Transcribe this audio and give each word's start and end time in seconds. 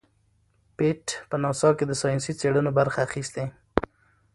پېټټ 0.77 1.07
په 1.29 1.35
ناسا 1.43 1.69
کې 1.77 1.85
د 1.87 1.91
ساینسي 2.01 2.33
څیړنو 2.39 2.71
برخه 2.79 2.99
اخیستې. 3.07 3.45